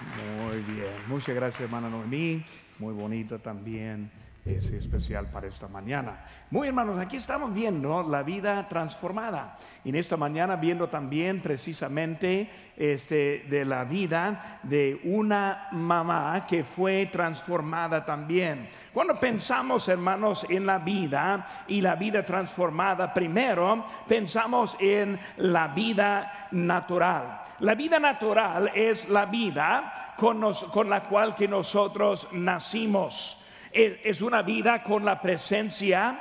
[0.00, 2.44] Muy bien, muchas gracias hermana Noemí,
[2.78, 4.08] muy bonito también
[4.44, 6.24] es especial para esta mañana.
[6.50, 9.58] Muy hermanos, aquí estamos viendo la vida transformada.
[9.84, 16.64] Y en esta mañana viendo también precisamente este, de la vida de una mamá que
[16.64, 18.68] fue transformada también.
[18.92, 26.48] Cuando pensamos, hermanos, en la vida y la vida transformada, primero pensamos en la vida
[26.52, 27.42] natural.
[27.60, 30.40] La vida natural es la vida con,
[30.72, 33.37] con la cual que nosotros nacimos
[33.72, 36.20] es una vida con la presencia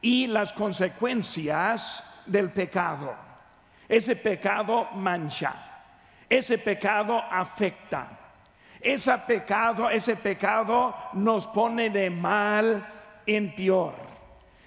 [0.00, 3.14] y las consecuencias del pecado.
[3.88, 5.54] Ese pecado mancha,
[6.28, 8.08] ese pecado afecta,
[8.80, 12.86] ese pecado, ese pecado nos pone de mal
[13.26, 13.94] en peor.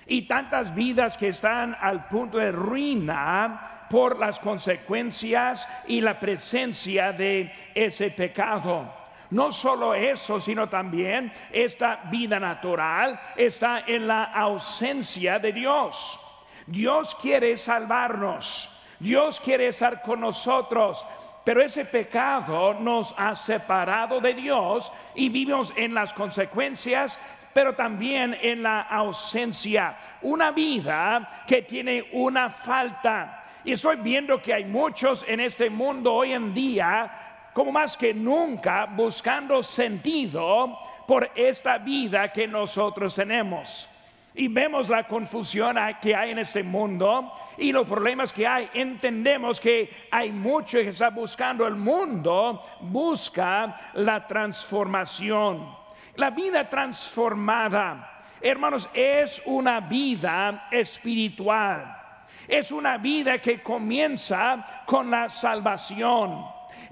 [0.06, 7.14] Y tantas vidas que están al punto de ruina por las consecuencias y la presencia
[7.14, 9.03] de ese pecado.
[9.34, 16.20] No solo eso, sino también esta vida natural está en la ausencia de Dios.
[16.68, 18.70] Dios quiere salvarnos.
[19.00, 21.04] Dios quiere estar con nosotros.
[21.44, 27.20] Pero ese pecado nos ha separado de Dios y vivimos en las consecuencias,
[27.54, 29.98] pero también en la ausencia.
[30.22, 33.46] Una vida que tiene una falta.
[33.66, 38.14] Y estoy viendo que hay muchos en este mundo hoy en día como más que
[38.14, 43.88] nunca buscando sentido por esta vida que nosotros tenemos.
[44.36, 48.68] Y vemos la confusión que hay en este mundo y los problemas que hay.
[48.74, 55.78] Entendemos que hay mucho que está buscando el mundo, busca la transformación.
[56.16, 62.00] La vida transformada, hermanos, es una vida espiritual.
[62.48, 66.44] Es una vida que comienza con la salvación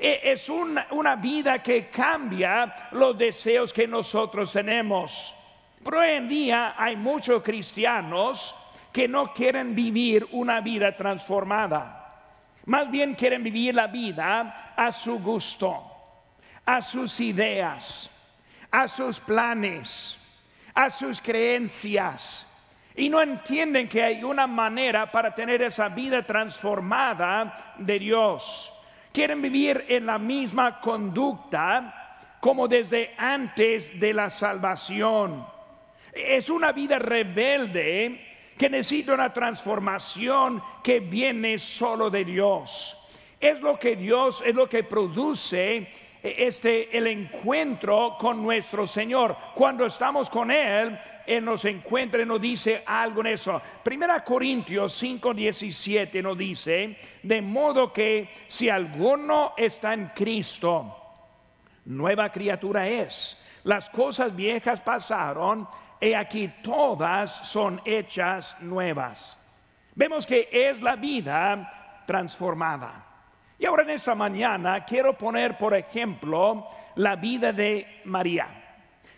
[0.02, 5.36] es una, vida que cambia los deseos que nosotros tenemos.
[5.84, 8.56] Pero hoy en día hay muchos cristianos
[8.92, 11.98] que no quieren vivir una vida transformada.
[12.66, 15.84] Más bien quieren vivir la vida a su gusto,
[16.66, 18.10] a sus ideas,
[18.72, 20.20] a sus planes,
[20.74, 22.48] a sus creencias.
[22.96, 28.72] Y no entienden que hay una manera para tener esa vida transformada de Dios
[29.12, 35.46] quieren vivir en la misma conducta como desde antes de la salvación.
[36.14, 42.98] Es una vida rebelde que necesita una transformación que viene solo de Dios.
[43.40, 45.88] Es lo que Dios, es lo que produce
[46.24, 49.36] este el encuentro con nuestro Señor.
[49.56, 53.62] Cuando estamos con él, él nos encuentra y nos dice algo en eso.
[53.84, 60.96] Primera Corintios 5:17 nos dice, de modo que si alguno está en Cristo,
[61.86, 63.38] nueva criatura es.
[63.64, 65.68] Las cosas viejas pasaron
[66.00, 69.38] y aquí todas son hechas nuevas.
[69.94, 73.11] Vemos que es la vida transformada.
[73.62, 78.48] Y ahora en esta mañana quiero poner, por ejemplo, la vida de María.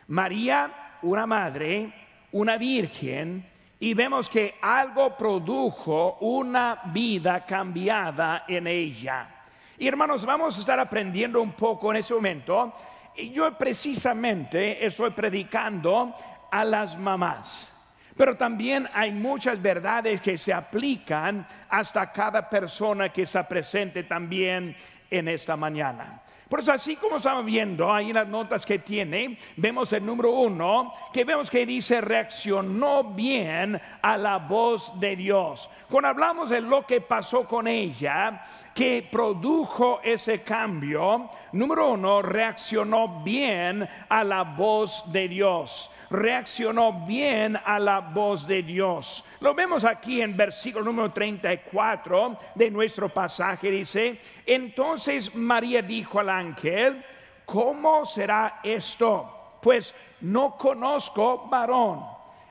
[0.07, 1.93] María, una madre,
[2.33, 3.47] una virgen,
[3.79, 9.29] y vemos que algo produjo una vida cambiada en ella.
[9.77, 12.73] Y hermanos, vamos a estar aprendiendo un poco en ese momento.
[13.15, 16.13] Y yo precisamente estoy predicando
[16.51, 17.72] a las mamás.
[18.15, 24.75] Pero también hay muchas verdades que se aplican hasta cada persona que está presente también
[25.09, 26.21] en esta mañana.
[26.53, 30.31] Por eso, así como estamos viendo ahí en las notas que tiene, vemos el número
[30.31, 35.67] uno, que vemos que dice reaccionó bien a la voz de Dios.
[35.89, 38.43] Cuando hablamos de lo que pasó con ella,
[38.75, 47.57] que produjo ese cambio, número uno, reaccionó bien a la voz de Dios reaccionó bien
[47.57, 49.25] a la voz de Dios.
[49.39, 53.71] Lo vemos aquí en versículo número 34 de nuestro pasaje.
[53.71, 57.03] Dice, entonces María dijo al ángel,
[57.45, 59.57] ¿cómo será esto?
[59.61, 62.05] Pues no conozco varón.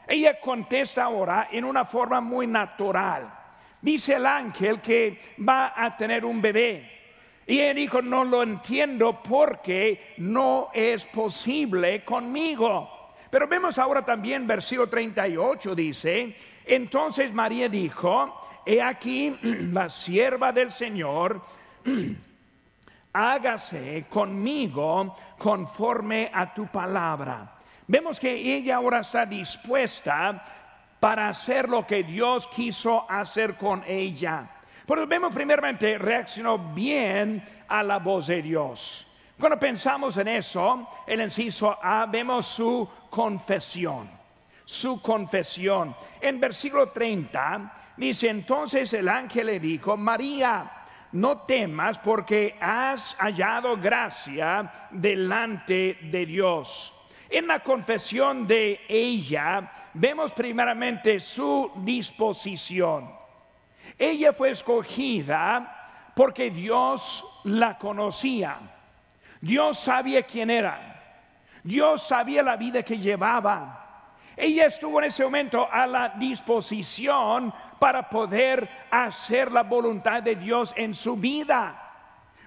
[0.08, 3.32] Ella contesta ahora en una forma muy natural.
[3.80, 7.00] Dice el ángel que va a tener un bebé.
[7.46, 12.91] Y él dijo, no lo entiendo porque no es posible conmigo.
[13.32, 16.36] Pero vemos ahora también versículo 38 dice,
[16.66, 19.38] entonces María dijo, he aquí
[19.72, 21.40] la sierva del Señor,
[23.14, 27.54] hágase conmigo conforme a tu palabra.
[27.86, 30.44] Vemos que ella ahora está dispuesta
[31.00, 34.46] para hacer lo que Dios quiso hacer con ella.
[34.86, 39.06] Pero vemos primeramente reaccionó bien a la voz de Dios.
[39.38, 44.10] Cuando pensamos en eso, el inciso A, vemos su confesión,
[44.64, 45.94] su confesión.
[46.20, 50.70] En versículo 30 dice, entonces el ángel le dijo, María,
[51.12, 56.94] no temas porque has hallado gracia delante de Dios.
[57.28, 63.10] En la confesión de ella vemos primeramente su disposición.
[63.98, 68.58] Ella fue escogida porque Dios la conocía.
[69.42, 70.88] Dios sabía quién era.
[71.64, 73.80] Dios sabía la vida que llevaba.
[74.36, 80.72] Ella estuvo en ese momento a la disposición para poder hacer la voluntad de Dios
[80.76, 81.78] en su vida.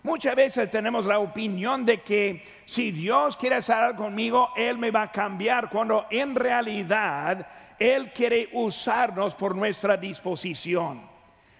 [0.03, 4.92] Muchas veces tenemos la opinión de que si Dios quiere hacer algo conmigo, Él me
[4.92, 7.45] va a cambiar, cuando en realidad
[7.77, 11.01] Él quiere usarnos por nuestra disposición.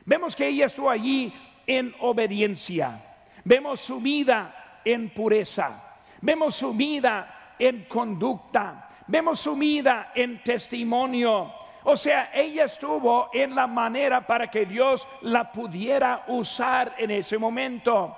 [0.06, 1.34] Vemos que ella estuvo allí
[1.68, 3.04] en obediencia.
[3.44, 5.98] Vemos su vida en pureza.
[6.22, 8.88] Vemos su vida en conducta.
[9.08, 11.52] Vemos su vida en testimonio.
[11.84, 17.38] O sea, ella estuvo en la manera para que Dios la pudiera usar en ese
[17.38, 18.16] momento.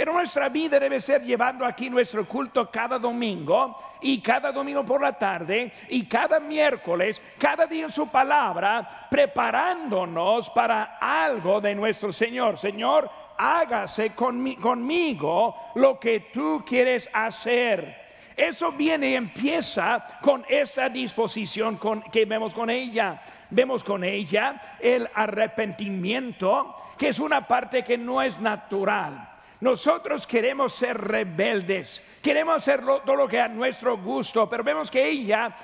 [0.00, 5.02] En nuestra vida debe ser llevando aquí nuestro culto cada domingo y cada domingo por
[5.02, 12.10] la tarde y cada miércoles, cada día en su palabra, preparándonos para algo de nuestro
[12.12, 12.56] Señor.
[12.56, 18.06] Señor, hágase conmigo lo que tú quieres hacer.
[18.36, 21.78] Eso viene y empieza con esa disposición
[22.12, 23.22] que vemos con ella.
[23.48, 29.28] Vemos con ella el arrepentimiento, que es una parte que no es natural.
[29.60, 35.06] Nosotros queremos ser rebeldes, queremos hacer todo lo que a nuestro gusto, pero vemos que
[35.06, 35.54] ella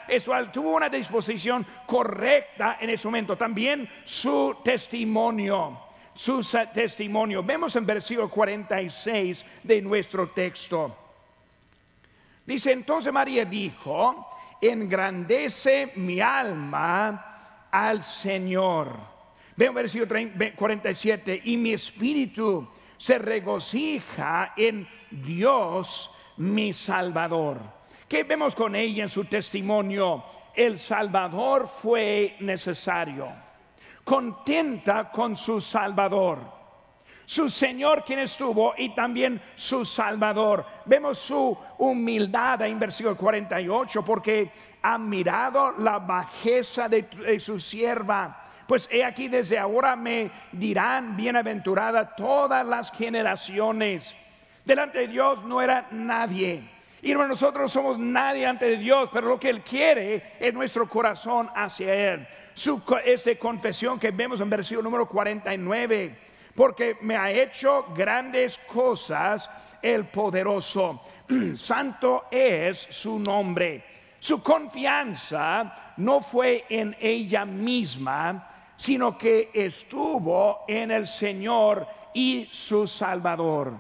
[0.53, 3.37] tuvo una disposición correcta en ese momento.
[3.37, 5.86] También su testimonio,
[6.17, 6.41] su
[6.73, 7.43] testimonio.
[7.43, 10.97] Vemos en versículo 46 de nuestro texto.
[12.45, 14.29] Dice entonces María dijo,
[14.61, 18.97] engrandece mi alma al Señor.
[19.57, 20.15] Vemos versículo
[20.57, 27.61] 47, y mi espíritu se regocija en Dios mi Salvador.
[28.09, 30.25] ¿Qué vemos con ella en su testimonio?
[30.55, 33.46] El Salvador fue necesario.
[34.07, 36.57] Contenta con su Salvador
[37.29, 40.65] su Señor quien estuvo y también su Salvador.
[40.85, 48.45] Vemos su humildad en versículo 48 porque ha mirado la bajeza de, de su sierva
[48.67, 54.17] pues he aquí desde ahora me dirán bienaventurada todas las generaciones.
[54.65, 56.69] Delante de Dios no era nadie.
[57.03, 61.95] Y nosotros somos nadie ante Dios, pero lo que Él quiere es nuestro corazón hacia
[61.95, 62.27] Él.
[62.57, 69.51] Su, esa confesión que vemos en versículo número 49 porque me ha hecho grandes cosas
[69.83, 71.03] el poderoso.
[71.55, 73.85] Santo es su nombre.
[74.19, 82.87] Su confianza no fue en ella misma, sino que estuvo en el Señor y su
[82.87, 83.75] Salvador.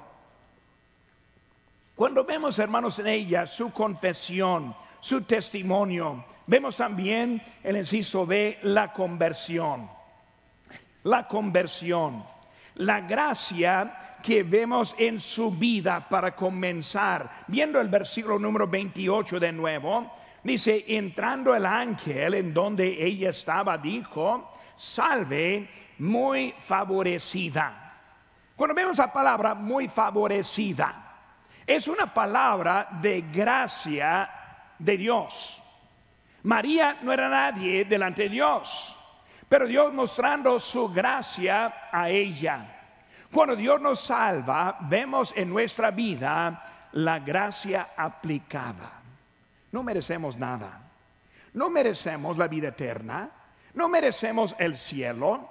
[1.94, 8.92] Cuando vemos, hermanos, en ella su confesión, su testimonio, vemos también el inciso B, la
[8.92, 9.88] conversión.
[11.04, 12.24] La conversión,
[12.76, 17.44] la gracia que vemos en su vida para comenzar.
[17.46, 23.78] Viendo el versículo número 28 de nuevo, dice, entrando el ángel en donde ella estaba,
[23.78, 25.68] dijo, salve
[25.98, 27.86] muy favorecida.
[28.56, 31.06] Cuando vemos la palabra muy favorecida,
[31.66, 34.30] es una palabra de gracia
[34.78, 35.62] de Dios.
[36.46, 38.96] María no era nadie delante de Dios,
[39.48, 42.72] pero Dios mostrando su gracia a ella.
[43.32, 49.02] Cuando Dios nos salva, vemos en nuestra vida la gracia aplicada.
[49.72, 50.80] No merecemos nada.
[51.52, 53.30] No merecemos la vida eterna.
[53.76, 55.50] No merecemos el cielo,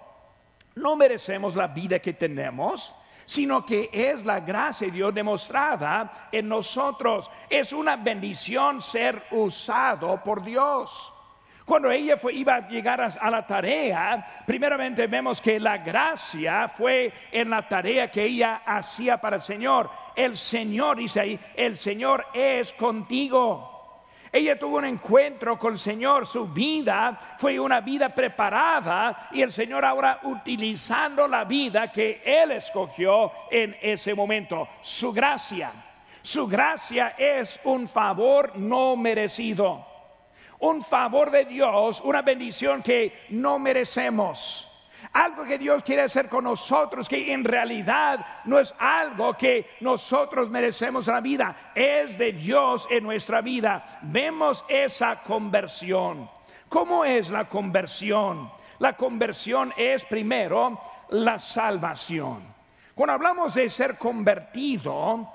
[0.74, 6.48] no merecemos la vida que tenemos, sino que es la gracia de Dios demostrada en
[6.48, 7.29] nosotros.
[7.50, 11.12] Es una bendición ser usado por Dios.
[11.65, 17.12] Cuando ella fue, iba a llegar a, la tarea, primeramente vemos que la gracia fue
[17.32, 19.89] en la tarea que ella hacía para el Señor.
[20.15, 23.75] El Señor, dice ahí, el Señor es contigo.
[24.36, 29.50] Ella tuvo un encuentro con el Señor, su vida fue una vida preparada y el
[29.50, 35.72] Señor ahora utilizando la vida que Él escogió en ese momento, su gracia.
[36.22, 39.88] Su gracia es un favor no merecido,
[40.60, 44.75] un favor de Dios, una bendición que no merecemos.
[45.13, 50.50] Algo que Dios quiere hacer con nosotros, que en realidad no es algo que nosotros
[50.50, 54.00] merecemos en la vida, es de Dios en nuestra vida.
[54.03, 56.29] Vemos esa conversión.
[56.69, 58.51] ¿Cómo es la conversión?
[58.79, 62.43] La conversión es primero la salvación.
[62.93, 65.29] Cuando hablamos de ser convertido,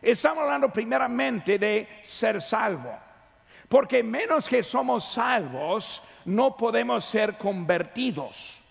[0.00, 2.94] estamos hablando primeramente de ser salvo.
[3.68, 8.62] Porque menos que somos salvos, no podemos ser convertidos.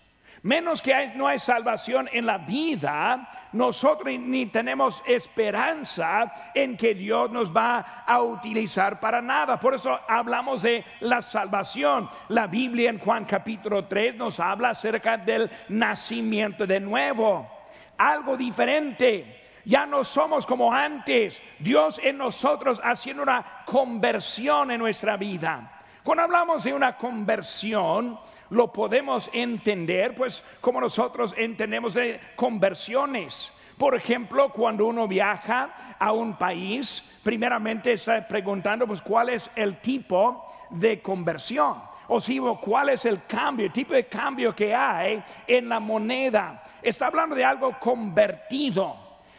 [0.42, 7.30] Menos que no hay salvación en la vida, nosotros ni tenemos esperanza en que Dios
[7.30, 9.58] nos va a utilizar para nada.
[9.58, 12.08] Por eso hablamos de la salvación.
[12.28, 17.50] La Biblia en Juan capítulo 3 nos habla acerca del nacimiento de nuevo.
[17.98, 21.42] Algo diferente ya no somos como antes.
[21.58, 25.75] Dios en nosotros haciendo una conversión en nuestra vida.
[26.06, 28.16] Cuando hablamos de una conversión,
[28.50, 33.52] lo podemos entender, pues como nosotros entendemos de conversiones.
[33.76, 39.80] Por ejemplo, cuando uno viaja a un país, primeramente está preguntando, pues, cuál es el
[39.80, 41.74] tipo de conversión.
[42.06, 46.62] O si, cuál es el cambio, el tipo de cambio que hay en la moneda.
[46.82, 48.94] Está hablando de algo convertido.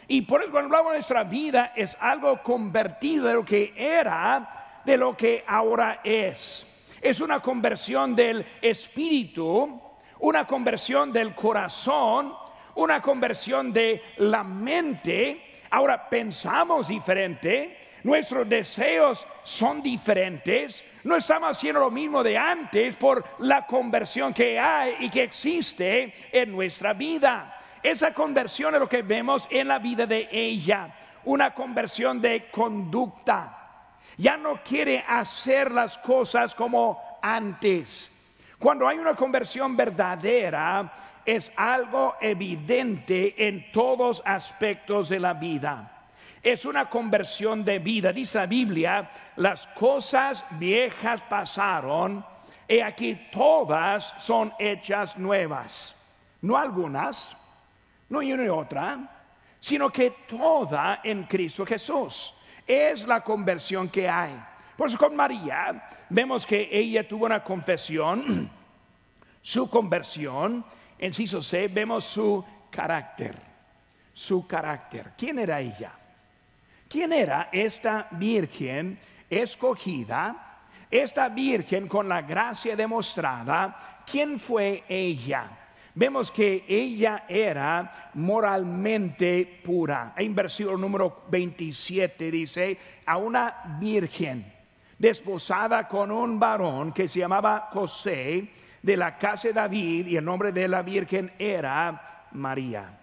[0.06, 4.57] Y por eso cuando hablamos de nuestra vida es algo convertido de lo que era,
[4.84, 6.66] de lo que ahora es.
[7.00, 9.80] Es una conversión del espíritu,
[10.20, 12.34] una conversión del corazón,
[12.74, 15.60] una conversión de la mente.
[15.70, 23.24] Ahora pensamos diferente, nuestros deseos son diferentes, no estamos haciendo lo mismo de antes por
[23.40, 27.54] la conversión que hay y que existe en nuestra vida.
[27.82, 30.94] Esa conversión es lo que vemos en la vida de ella,
[31.24, 33.57] una conversión de conducta.
[34.16, 38.10] Ya no quiere hacer las cosas como antes.
[38.58, 40.92] Cuando hay una conversión verdadera,
[41.24, 46.06] es algo evidente en todos aspectos de la vida.
[46.42, 48.12] Es una conversión de vida.
[48.12, 52.24] Dice la Biblia, las cosas viejas pasaron
[52.66, 55.94] y aquí todas son hechas nuevas.
[56.42, 57.36] No algunas,
[58.08, 58.98] no hay una y otra,
[59.60, 62.34] sino que toda en Cristo Jesús.
[62.68, 64.38] Es la conversión que hay.
[64.76, 68.50] Por eso con María vemos que ella tuvo una confesión,
[69.42, 70.64] su conversión,
[70.98, 73.36] en Ciso C vemos su carácter,
[74.12, 75.14] su carácter.
[75.16, 75.92] ¿Quién era ella?
[76.88, 78.98] ¿Quién era esta virgen
[79.30, 80.44] escogida?
[80.90, 85.67] Esta virgen con la gracia demostrada, ¿quién fue ella?
[85.98, 90.14] Vemos que ella era moralmente pura.
[90.16, 94.52] En versículo número 27 dice, a una virgen
[94.96, 98.48] desposada con un varón que se llamaba José
[98.80, 102.96] de la casa de David y el nombre de la virgen era María.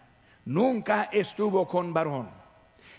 [0.45, 2.29] Nunca estuvo con varón.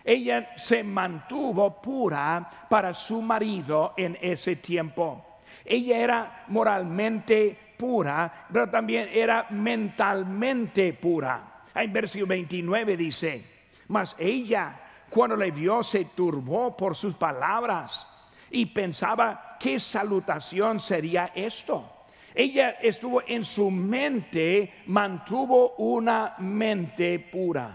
[0.04, 5.38] Ella se mantuvo pura para su marido en ese tiempo.
[5.64, 11.64] Ella era moralmente pura, pero también era mentalmente pura.
[11.74, 13.44] En versículo 29 dice,
[13.88, 14.80] mas ella
[15.10, 18.08] cuando le vio se turbó por sus palabras
[18.50, 21.92] y pensaba, ¿qué salutación sería esto?
[22.34, 27.74] Ella estuvo en su mente, mantuvo una mente pura.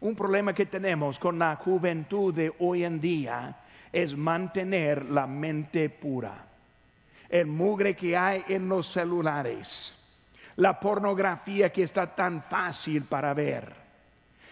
[0.00, 3.56] Un problema que tenemos con la juventud de hoy en día
[3.92, 6.48] es mantener la mente pura
[7.28, 9.94] el mugre que hay en los celulares,
[10.56, 13.72] la pornografía que está tan fácil para ver,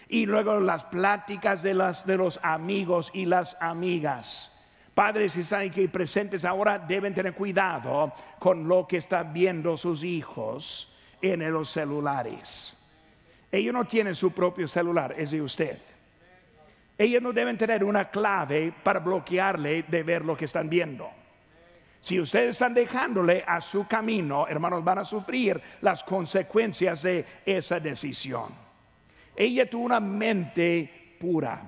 [0.08, 4.52] y luego las pláticas de, las, de los amigos y las amigas.
[4.94, 10.02] Padres que están aquí presentes ahora deben tener cuidado con lo que están viendo sus
[10.04, 12.82] hijos en los celulares.
[13.50, 15.78] Ellos no tienen su propio celular, es de usted.
[16.98, 21.10] Ellos no deben tener una clave para bloquearle de ver lo que están viendo.
[22.00, 27.80] Si ustedes están dejándole a su camino, hermanos, van a sufrir las consecuencias de esa
[27.80, 28.54] decisión.
[29.34, 31.60] Ella tuvo una mente pura,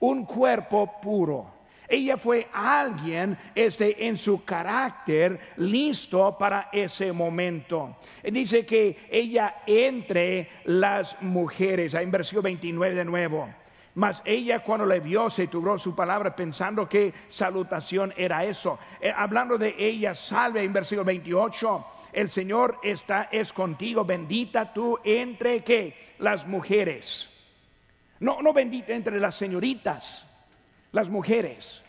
[0.00, 1.52] un cuerpo puro.
[1.86, 7.98] Ella fue alguien este, en su carácter listo para ese momento.
[8.22, 13.63] Dice que ella entre las mujeres, en versículo 29 de nuevo
[13.94, 18.78] mas ella cuando le vio se tuvo su palabra pensando que salutación era eso.
[19.00, 24.98] Eh, hablando de ella, salve en versículo 28, el Señor está es contigo, bendita tú
[25.04, 27.30] entre que las mujeres.
[28.20, 30.28] No, no bendita entre las señoritas,
[30.90, 31.82] las mujeres.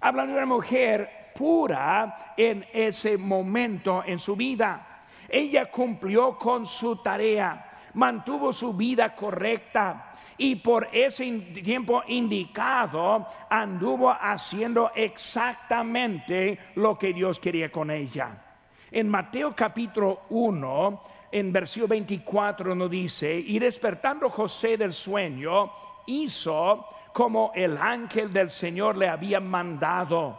[0.00, 5.04] Hablando de una mujer pura en ese momento en su vida.
[5.28, 10.05] Ella cumplió con su tarea, mantuvo su vida correcta
[10.38, 11.30] y por ese
[11.62, 18.42] tiempo indicado anduvo haciendo exactamente lo que Dios quería con ella.
[18.90, 21.02] En Mateo capítulo 1,
[21.32, 25.72] en versículo 24 nos dice, y despertando José del sueño,
[26.06, 30.38] hizo como el ángel del Señor le había mandado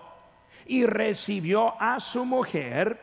[0.65, 2.99] y recibió a su mujer,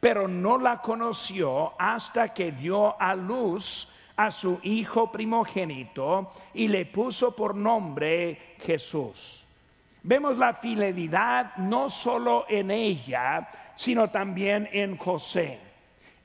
[0.00, 6.86] pero no la conoció hasta que dio a luz a su hijo primogénito y le
[6.86, 9.44] puso por nombre Jesús.
[10.04, 15.60] Vemos la fidelidad no solo en ella, sino también en José.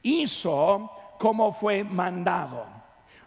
[0.02, 2.66] Hizo como fue mandado.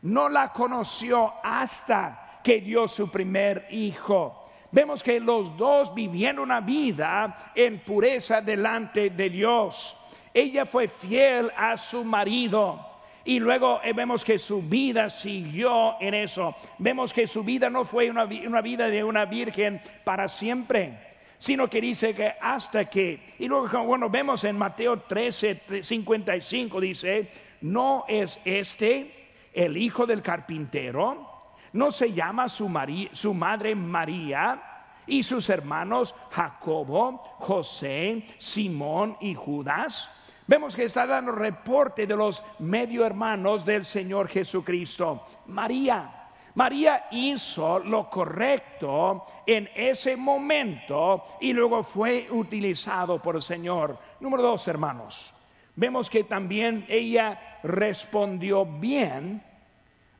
[0.02, 4.48] No la conoció hasta que dio su primer hijo.
[4.72, 9.96] Vemos que los dos vivían una vida en pureza delante de Dios.
[10.32, 12.89] Ella fue fiel a su marido
[13.30, 16.52] y luego eh, vemos que su vida siguió en eso.
[16.78, 20.98] Vemos que su vida no fue una, vida de una virgen para siempre,
[21.38, 27.30] sino que dice que hasta que, y luego bueno, vemos en Mateo 13, 55, dice,
[27.60, 32.68] no es este el hijo del carpintero, no se llama su,
[33.12, 34.60] su madre María
[35.06, 40.10] y sus hermanos Jacobo, José, Simón y Judas
[40.50, 45.24] Vemos que está dando reporte de los medio hermanos del Señor Jesucristo.
[45.46, 46.26] María.
[46.56, 53.96] María hizo lo correcto en ese momento y luego fue utilizado por el Señor.
[54.18, 55.32] Número dos, hermanos.
[55.76, 59.40] Vemos que también ella respondió bien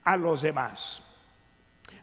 [0.05, 1.03] a los demás.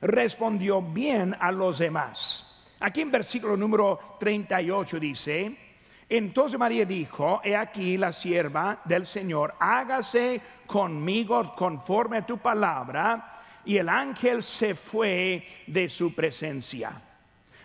[0.01, 2.43] Respondió bien a los demás.
[2.81, 5.66] Aquí en versículo número 38 dice,
[6.09, 13.33] entonces María dijo, he aquí la sierva del Señor, hágase conmigo conforme a tu palabra.
[13.65, 17.01] Y el ángel se fue de su presencia.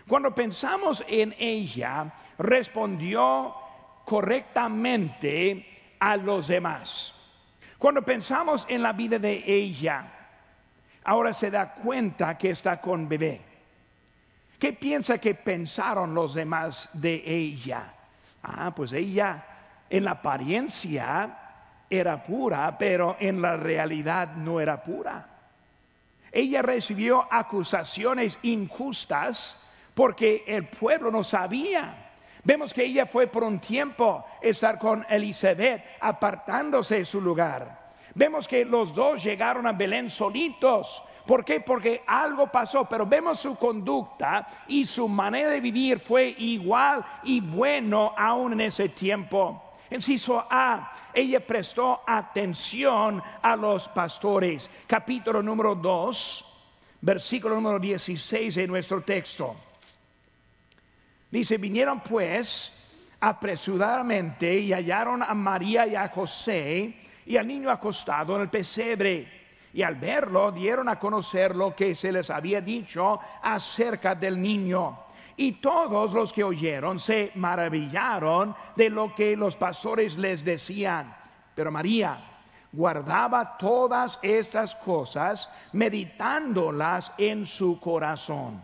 [0.05, 3.55] Cuando pensamos en ella, respondió
[4.03, 7.13] correctamente a los demás.
[7.77, 10.05] Cuando pensamos en la vida de ella,
[11.05, 13.39] ahora se da cuenta que está con bebé.
[14.59, 17.93] ¿Qué piensa que pensaron los demás de ella?
[18.43, 19.45] Ah, pues ella
[19.89, 21.37] en la apariencia
[21.89, 25.27] era pura, pero en la realidad no era pura.
[26.31, 29.59] Ella recibió acusaciones injustas
[29.93, 32.11] porque el pueblo no sabía.
[32.43, 37.83] Vemos que ella fue por un tiempo estar con Elizabeth, apartándose de su lugar.
[38.15, 41.61] Vemos que los dos llegaron a Belén solitos ¿Por qué?
[41.61, 47.39] Porque algo pasó, pero vemos su conducta y su manera de vivir fue igual y
[47.39, 49.75] bueno aún en ese tiempo.
[49.89, 54.69] Inciso A, ella prestó atención a los pastores.
[54.85, 56.45] Capítulo número 2,
[57.01, 59.55] versículo número 16 de nuestro texto.
[61.31, 62.79] Dice, vinieron pues
[63.21, 66.93] apresuradamente y hallaron a María y a José
[67.25, 69.42] y al niño acostado en el pesebre
[69.73, 74.99] y al verlo dieron a conocer lo que se les había dicho acerca del niño.
[75.35, 81.15] Y todos los que oyeron se maravillaron de lo que los pastores les decían.
[81.55, 82.17] Pero María
[82.71, 88.61] guardaba todas estas cosas, meditándolas en su corazón.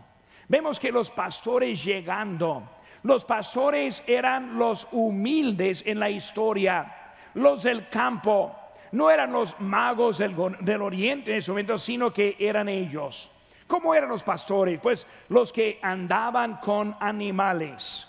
[0.48, 2.62] Vemos que los pastores llegando,
[3.02, 8.54] los pastores eran los humildes en la historia, los del campo,
[8.92, 13.30] no eran los magos del, oriente en ese momento, sino que eran ellos.
[13.66, 14.80] ¿Cómo eran los pastores?
[14.80, 18.08] Pues los que andaban con animales.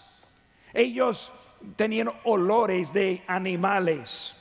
[0.74, 1.32] Ellos
[1.76, 4.36] tenían olores de animales.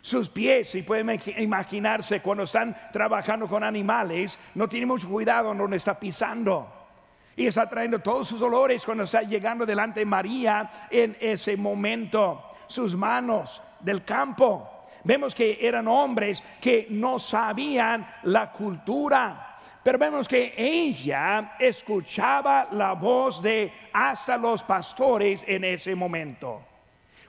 [0.00, 5.76] Sus pies, si pueden imaginarse, cuando están trabajando con animales, no tienen mucho cuidado donde
[5.76, 6.72] está pisando.
[7.36, 12.44] Y está trayendo todos sus olores cuando está llegando delante de María en ese momento.
[12.66, 19.58] Sus manos del campo Vemos que eran hombres que no sabían la cultura.
[19.82, 26.62] Pero vemos que ella escuchaba la voz de hasta los pastores en ese momento.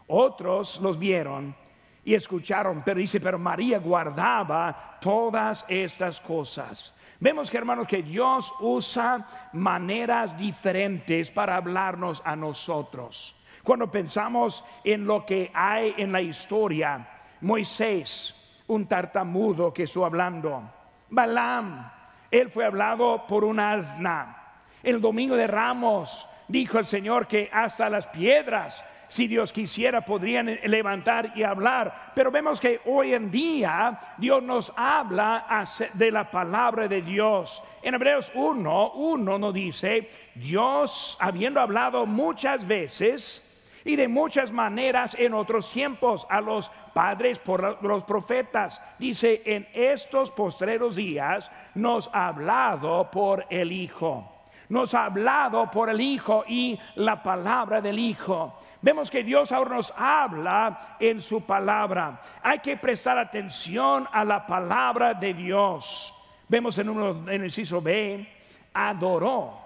[0.08, 1.56] Otros los vieron
[2.04, 6.96] y escucharon, pero dice, pero María guardaba todas estas cosas.
[7.20, 13.36] Vemos que hermanos que Dios usa maneras diferentes para hablarnos a nosotros.
[13.64, 17.08] Cuando pensamos en lo que hay en la historia,
[17.42, 18.36] Moisés,
[18.68, 20.64] un tartamudo que estuvo hablando.
[21.10, 21.92] Balaam,
[22.30, 24.38] él fue hablado por un asna.
[24.84, 30.48] El domingo de Ramos Dijo el Señor que hasta las piedras, si Dios quisiera, podrían
[30.66, 32.12] levantar y hablar.
[32.14, 37.64] Pero vemos que hoy en día Dios nos habla de la palabra de Dios.
[37.82, 43.51] En Hebreos 1, 1 nos dice, Dios, habiendo hablado muchas veces,
[43.86, 48.82] y de muchas maneras en otros tiempos a los padres por los profetas.
[49.00, 54.32] Dice, en estos postreros días nos ha hablado por el Hijo
[54.72, 58.58] nos ha hablado por el Hijo y la palabra del Hijo.
[58.82, 62.22] Vemos que Dios ahora nos habla en su palabra.
[62.42, 66.16] Hay que prestar atención a la palabra de Dios.
[66.48, 68.26] Vemos en, uno, en el inciso B,
[68.74, 69.60] adoró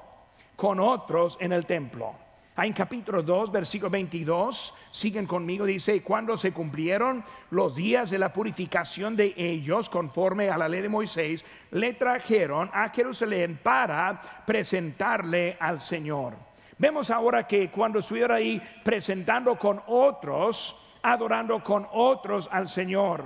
[0.55, 2.24] con otros en el templo.
[2.57, 8.31] En capítulo 2, versículo 22, siguen conmigo, dice, cuando se cumplieron los días de la
[8.31, 15.57] purificación de ellos, conforme a la ley de Moisés, le trajeron a Jerusalén para presentarle
[15.59, 16.35] al Señor.
[16.77, 23.25] Vemos ahora que cuando estuvieron ahí presentando con otros, adorando con otros al Señor,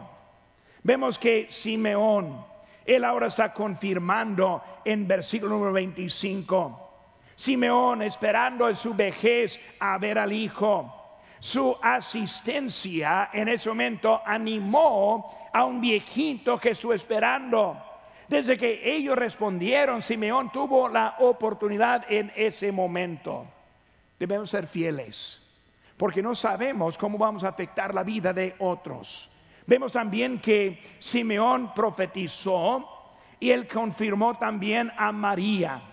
[0.82, 2.44] vemos que Simeón,
[2.84, 6.89] él ahora está confirmando en versículo número 25
[7.40, 11.22] Simeón esperando en su vejez a ver al hijo.
[11.40, 17.82] Su asistencia en ese momento animó a un viejito que esperando.
[18.28, 23.48] Desde que ellos respondieron, Simeón tuvo la oportunidad en ese momento.
[24.20, 25.42] Debemos ser fieles,
[25.96, 29.32] porque no sabemos cómo vamos a afectar la vida de otros.
[29.66, 35.89] Vemos también que Simeón profetizó y él confirmó también a María.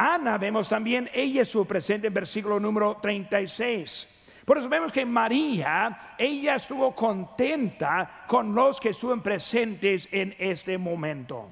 [0.00, 4.08] Ana vemos también, ella estuvo presente en versículo número 36.
[4.44, 10.78] Por eso vemos que María, ella estuvo contenta con los que estuvieron presentes en este
[10.78, 11.50] momento.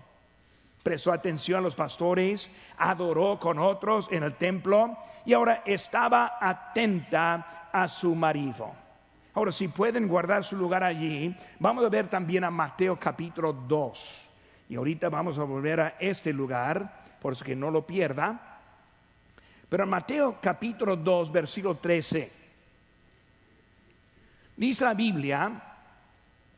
[0.81, 7.71] Prestó atención a los pastores, adoró con otros en el templo y ahora estaba atenta
[7.73, 8.71] a su marido.
[9.35, 14.31] Ahora, si pueden guardar su lugar allí, vamos a ver también a Mateo capítulo 2.
[14.69, 18.61] Y ahorita vamos a volver a este lugar por eso que no lo pierda.
[19.69, 22.31] Pero en Mateo capítulo 2, versículo 13,
[24.57, 25.61] dice la Biblia,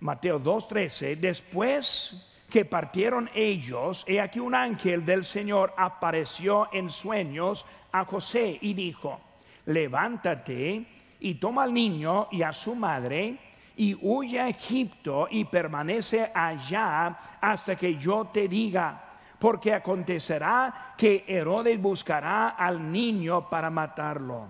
[0.00, 6.90] Mateo 2, 13, después que partieron ellos, he aquí un ángel del Señor apareció en
[6.90, 9.18] sueños a José y dijo,
[9.64, 10.84] levántate
[11.18, 13.38] y toma al niño y a su madre
[13.74, 19.07] y huye a Egipto y permanece allá hasta que yo te diga
[19.38, 24.46] porque acontecerá que Herodes buscará al niño para matarlo.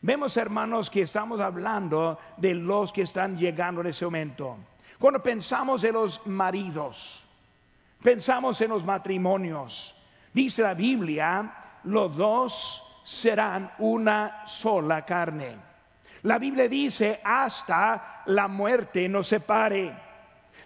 [0.00, 4.56] Vemos, hermanos, que estamos hablando de los que están llegando en ese momento.
[4.98, 7.24] Cuando pensamos en los maridos,
[8.02, 9.96] pensamos en los matrimonios,
[10.32, 15.56] dice la Biblia, los dos serán una sola carne.
[16.22, 19.94] La Biblia dice, hasta la muerte nos separe.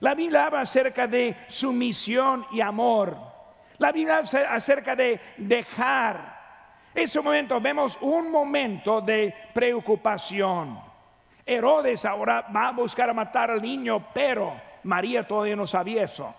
[0.00, 3.27] La Biblia habla acerca de sumisión y amor.
[3.78, 6.38] La Biblia acerca de dejar.
[6.94, 10.80] Ese momento vemos un momento de preocupación.
[11.46, 16.34] Herodes ahora va a buscar a matar al niño, pero María todavía no sabía eso.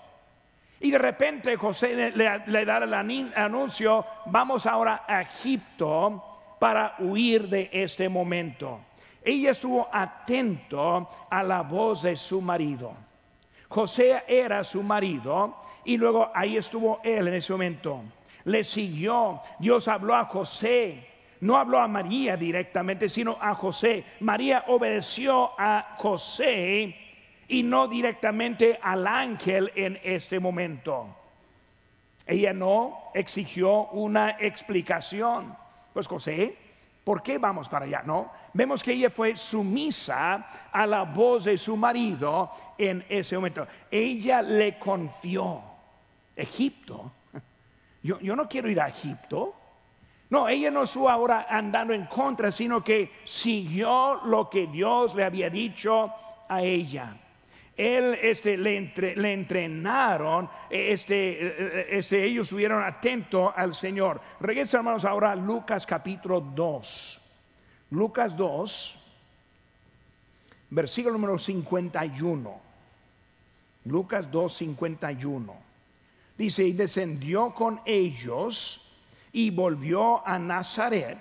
[0.82, 2.94] Y de repente José le, da el
[3.36, 8.82] anuncio, vamos ahora a Egipto para huir de este momento.
[9.24, 13.09] Ella estuvo atento a la voz de su marido.
[13.70, 18.02] José era su marido y luego ahí estuvo él en ese momento.
[18.46, 19.42] Le siguió.
[19.60, 21.08] Dios habló a José.
[21.42, 24.04] No habló a María directamente, sino a José.
[24.20, 26.96] María obedeció a José
[27.48, 31.16] y no directamente al ángel en este momento.
[32.26, 35.56] Ella no exigió una explicación.
[35.94, 36.58] Pues José
[37.10, 38.04] ¿Por qué vamos para allá?
[38.06, 43.66] No, vemos que ella fue sumisa a la voz de su marido en ese momento.
[43.90, 45.60] Ella le confió.
[46.36, 47.12] Egipto.
[48.04, 49.56] Yo, yo no quiero ir a Egipto.
[50.30, 55.26] No, ella no estuvo ahora andando en contra, sino que siguió lo que Dios le
[55.26, 56.14] había dicho
[56.48, 57.18] a ella
[57.80, 58.76] él este, le,
[59.32, 64.20] entrenaron, este, este, ellos estuvieron atentos al Señor.
[64.42, 67.22] Regresa hermanos ahora a Lucas capítulo 2.
[67.92, 69.00] Lucas 2,
[70.72, 72.62] versículo número 51.
[73.86, 75.56] Lucas 2, 51.
[76.38, 78.82] Dice, y descendió con ellos
[79.32, 81.18] y volvió a Nazaret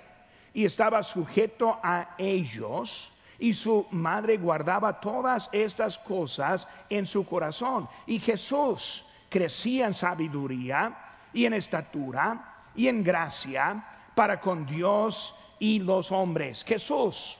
[0.53, 7.87] y estaba sujeto a ellos y su madre guardaba todas estas cosas en su corazón.
[8.05, 10.95] Y Jesús crecía en sabiduría
[11.33, 16.63] y en estatura y en gracia para con Dios y los hombres.
[16.63, 17.37] Jesús,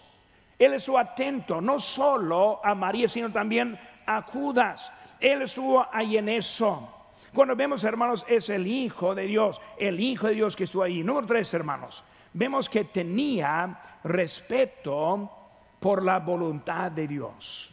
[0.57, 4.91] Él estuvo atento no solo a María, sino también a Judas.
[5.19, 6.95] Él estuvo ahí en eso.
[7.33, 11.03] Cuando vemos, hermanos, es el Hijo de Dios, el Hijo de Dios que estuvo ahí.
[11.03, 15.38] Número tres, hermanos, vemos que tenía respeto
[15.79, 17.71] por la voluntad de Dios.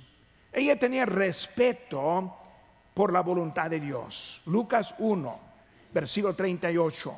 [0.53, 2.35] Ella tenía respeto
[2.95, 4.41] por la voluntad de Dios.
[4.47, 5.39] Lucas 1,
[5.93, 7.17] versículo 38.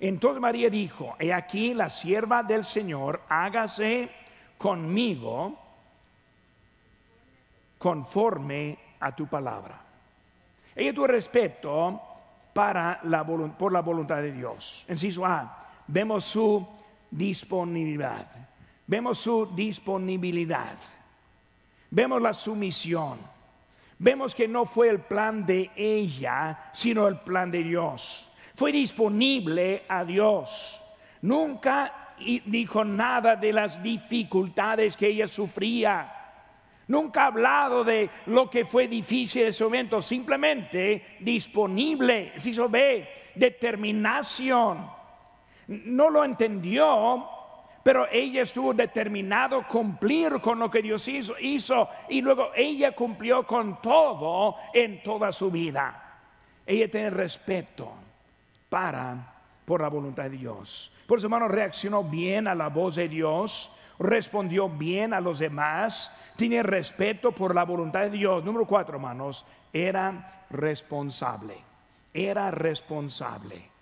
[0.00, 4.08] Entonces María dijo, he aquí la sierva del Señor, hágase
[4.56, 5.58] conmigo
[7.78, 9.80] conforme a tu palabra.
[10.74, 12.00] Ella tuvo respeto
[12.52, 14.84] para la, por la voluntad de Dios.
[14.88, 16.66] En A, vemos su
[17.10, 18.26] disponibilidad.
[18.86, 20.76] Vemos su disponibilidad.
[21.90, 23.18] Vemos la sumisión.
[23.98, 28.28] Vemos que no fue el plan de ella, sino el plan de Dios.
[28.54, 30.80] Fue disponible a Dios.
[31.22, 32.14] Nunca
[32.46, 36.14] dijo nada de las dificultades que ella sufría
[36.88, 43.08] Nunca ha hablado de lo que fue difícil en ese momento, simplemente disponible, se ve,
[43.34, 44.97] determinación.
[45.68, 47.28] No lo entendió,
[47.82, 53.46] pero ella estuvo determinado cumplir con lo que Dios hizo, hizo y luego ella cumplió
[53.46, 56.20] con todo en toda su vida.
[56.66, 57.92] Ella tiene respeto
[58.68, 60.92] para por la voluntad de Dios.
[61.06, 66.14] Por su hermano reaccionó bien a la voz de Dios, respondió bien a los demás,
[66.36, 68.44] tiene respeto por la voluntad de Dios.
[68.44, 71.56] Número cuatro, hermanos, era responsable.
[72.12, 73.77] Era responsable.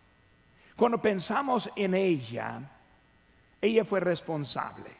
[0.76, 2.60] Cuando pensamos en ella,
[3.60, 4.90] ella fue responsable.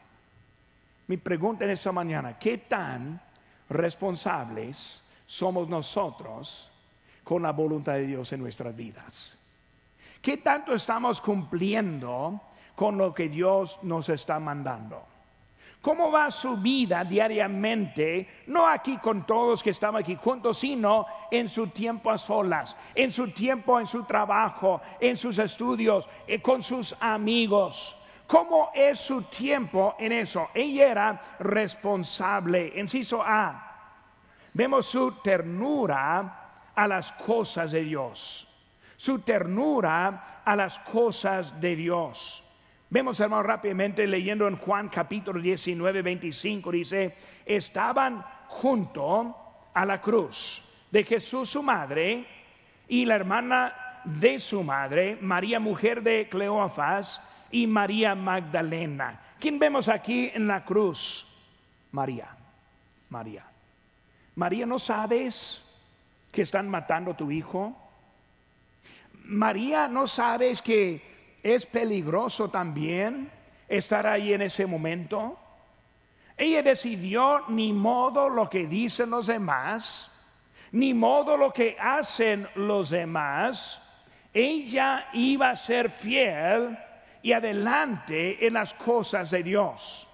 [1.05, 3.21] Mi pregunta en esta mañana, ¿qué tan
[3.69, 6.71] responsables somos nosotros
[7.23, 9.39] con la voluntad de Dios en nuestras vidas?
[10.21, 12.41] ¿Qué tanto estamos cumpliendo
[12.75, 15.05] con lo que Dios nos está mandando?
[15.81, 18.27] ¿Cómo va su vida diariamente?
[18.47, 23.11] No aquí con todos que estamos aquí juntos, sino en su tiempo a solas, en
[23.11, 27.97] su tiempo, en su trabajo, en sus estudios, eh, con sus amigos.
[28.25, 30.49] ¿Cómo es su tiempo en eso?
[30.53, 32.73] Ella era responsable.
[32.75, 33.63] Inciso A.
[34.53, 38.47] Vemos su ternura a las cosas de Dios.
[38.97, 42.43] Su ternura a las cosas de Dios.
[42.89, 49.35] Vemos, hermano, rápidamente leyendo en Juan capítulo 19, 25, dice, estaban junto
[49.73, 52.25] a la cruz de Jesús su madre
[52.87, 57.21] y la hermana de su madre, María mujer de Cleofas
[57.51, 59.19] y María Magdalena.
[59.37, 61.27] ¿Quién vemos aquí en la cruz?
[61.91, 62.29] María,
[63.09, 63.43] María.
[64.35, 65.61] María, ¿no sabes
[66.31, 67.75] que están matando a tu hijo?
[69.25, 73.31] María, ¿no sabes que es peligroso también
[73.67, 75.37] estar ahí en ese momento.
[76.35, 80.13] Ella decidió ni modo lo que dicen los demás,
[80.71, 83.81] ni modo lo que hacen los demás.
[84.33, 86.77] Ella iba a ser fiel
[87.21, 90.07] y adelante en las cosas de Dios.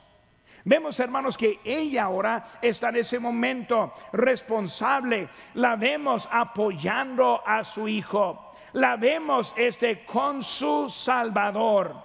[0.66, 5.28] Vemos, hermanos, que ella ahora está en ese momento responsable.
[5.56, 11.96] La vemos apoyando a su hijo la vemos este con su Salvador.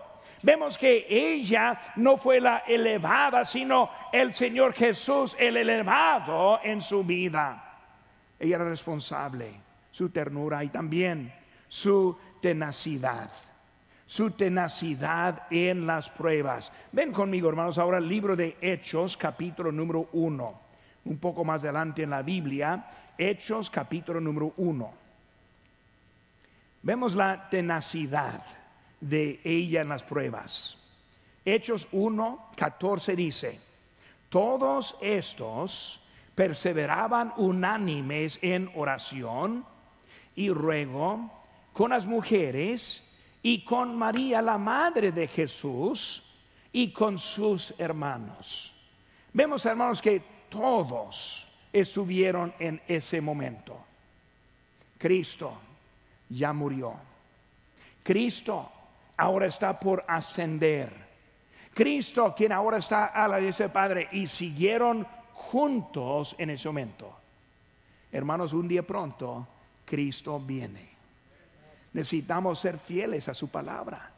[0.42, 7.02] Vemos que ella no fue la elevada, sino el Señor Jesús, el elevado en su
[7.02, 7.64] vida.
[8.38, 9.52] Ella era responsable,
[9.90, 11.32] su ternura y también
[11.66, 13.30] su tenacidad.
[14.06, 16.72] Su tenacidad en las pruebas.
[16.92, 20.60] Ven conmigo, hermanos, ahora el libro de Hechos, capítulo número uno.
[21.04, 22.86] Un poco más adelante en la Biblia,
[23.18, 25.07] Hechos, capítulo número uno.
[26.82, 28.42] Vemos la tenacidad
[29.00, 30.78] de ella en las pruebas.
[31.44, 33.60] Hechos 1, 14 dice,
[34.28, 36.00] todos estos
[36.34, 39.64] perseveraban unánimes en oración
[40.36, 41.30] y ruego
[41.72, 43.04] con las mujeres
[43.42, 46.28] y con María, la madre de Jesús,
[46.72, 48.74] y con sus hermanos.
[49.32, 53.84] Vemos, hermanos, que todos estuvieron en ese momento.
[54.98, 55.58] Cristo
[56.28, 56.94] ya murió.
[58.02, 58.70] Cristo
[59.16, 61.08] ahora está por ascender.
[61.74, 67.14] Cristo, quien ahora está a la del Padre, y siguieron juntos en ese momento.
[68.10, 69.46] Hermanos, un día pronto,
[69.84, 70.88] Cristo viene.
[71.92, 74.10] Necesitamos ser fieles a su palabra.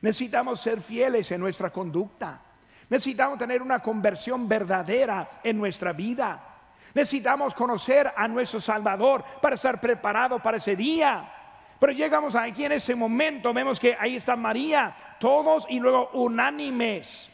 [0.00, 2.40] Necesitamos ser fieles en nuestra conducta.
[2.88, 6.57] Necesitamos tener una conversión verdadera en nuestra vida.
[6.94, 11.32] Necesitamos conocer a nuestro Salvador para estar preparado para ese día.
[11.78, 17.30] Pero llegamos aquí en ese momento, vemos que ahí está María, todos y luego unánimes,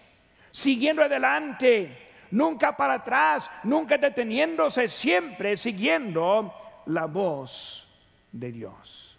[0.50, 6.52] siguiendo adelante, nunca para atrás, nunca deteniéndose, siempre siguiendo
[6.86, 7.88] la voz
[8.30, 9.18] de Dios.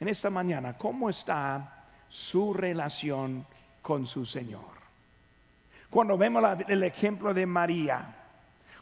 [0.00, 3.46] En esta mañana, ¿cómo está su relación
[3.82, 4.74] con su Señor?
[5.90, 8.23] Cuando vemos el ejemplo de María,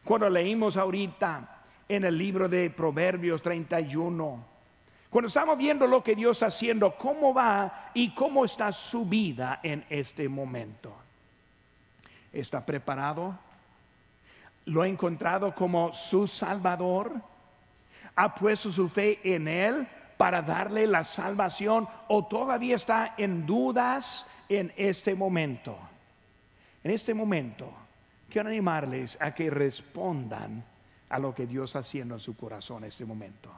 [0.05, 4.45] cuando leímos ahorita en el libro de Proverbios 31,
[5.11, 9.61] cuando estamos viendo lo que Dios está haciendo, cómo va y cómo está su vida
[9.63, 10.95] en este momento.
[12.33, 13.39] ¿Está preparado?
[14.65, 17.13] ¿Lo ha encontrado como su Salvador?
[18.17, 19.87] ¿Ha puesto su fe en Él
[20.17, 25.77] para darle la salvación o todavía está en dudas en este momento?
[26.83, 27.71] En este momento,
[28.33, 30.65] quiero animarles a que respondan
[31.11, 33.53] a lo que Dios está haciendo en su corazón en este momento.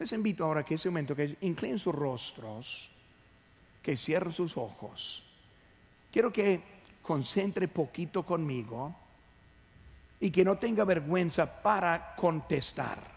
[0.00, 2.90] Les invito ahora que ese momento que inclinen sus rostros,
[3.80, 5.24] que cierren sus ojos.
[6.10, 6.60] Quiero que
[7.02, 8.94] concentre poquito conmigo
[10.18, 13.16] y que no tenga vergüenza para contestar.